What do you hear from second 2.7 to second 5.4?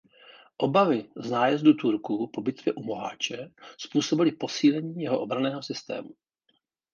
u Moháče způsobily posílení jeho